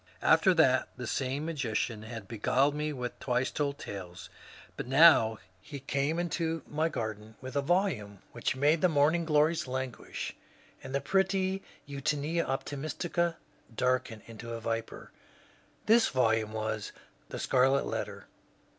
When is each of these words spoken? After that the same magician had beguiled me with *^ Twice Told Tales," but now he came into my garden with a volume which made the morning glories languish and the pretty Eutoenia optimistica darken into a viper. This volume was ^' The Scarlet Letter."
After 0.23 0.55
that 0.55 0.87
the 0.97 1.05
same 1.05 1.45
magician 1.45 2.01
had 2.01 2.27
beguiled 2.27 2.73
me 2.73 2.91
with 2.91 3.15
*^ 3.17 3.19
Twice 3.19 3.51
Told 3.51 3.77
Tales," 3.77 4.31
but 4.75 4.87
now 4.87 5.37
he 5.61 5.79
came 5.79 6.17
into 6.17 6.63
my 6.65 6.89
garden 6.89 7.35
with 7.39 7.55
a 7.55 7.61
volume 7.61 8.17
which 8.31 8.55
made 8.55 8.81
the 8.81 8.89
morning 8.89 9.25
glories 9.25 9.67
languish 9.67 10.35
and 10.81 10.95
the 10.95 11.01
pretty 11.01 11.61
Eutoenia 11.87 12.47
optimistica 12.47 13.35
darken 13.75 14.23
into 14.25 14.53
a 14.55 14.59
viper. 14.59 15.11
This 15.85 16.07
volume 16.07 16.51
was 16.51 16.91
^' 16.95 17.01
The 17.29 17.37
Scarlet 17.37 17.85
Letter." 17.85 18.25